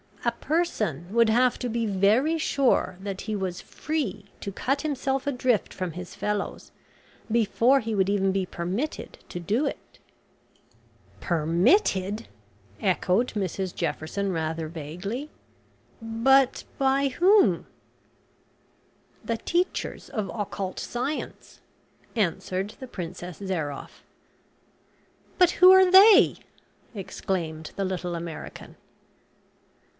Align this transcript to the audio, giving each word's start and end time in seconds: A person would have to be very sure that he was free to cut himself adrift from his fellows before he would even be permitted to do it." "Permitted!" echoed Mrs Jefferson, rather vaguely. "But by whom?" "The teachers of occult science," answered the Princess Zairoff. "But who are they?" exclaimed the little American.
A 0.25 0.31
person 0.31 1.07
would 1.11 1.29
have 1.29 1.57
to 1.59 1.69
be 1.69 1.85
very 1.85 2.37
sure 2.37 2.97
that 3.01 3.21
he 3.21 3.35
was 3.35 3.61
free 3.61 4.25
to 4.41 4.51
cut 4.51 4.81
himself 4.81 5.25
adrift 5.27 5.73
from 5.73 5.91
his 5.91 6.13
fellows 6.15 6.71
before 7.31 7.79
he 7.79 7.93
would 7.95 8.09
even 8.09 8.31
be 8.31 8.45
permitted 8.45 9.19
to 9.29 9.39
do 9.39 9.65
it." 9.67 9.99
"Permitted!" 11.19 12.27
echoed 12.81 13.29
Mrs 13.33 13.73
Jefferson, 13.75 14.31
rather 14.31 14.67
vaguely. 14.67 15.29
"But 16.01 16.63
by 16.79 17.07
whom?" 17.09 17.67
"The 19.23 19.37
teachers 19.37 20.09
of 20.09 20.31
occult 20.33 20.79
science," 20.79 21.61
answered 22.15 22.71
the 22.79 22.87
Princess 22.87 23.37
Zairoff. 23.39 24.03
"But 25.39 25.51
who 25.51 25.71
are 25.71 25.89
they?" 25.89 26.37
exclaimed 26.95 27.71
the 27.75 27.85
little 27.85 28.15
American. 28.15 28.75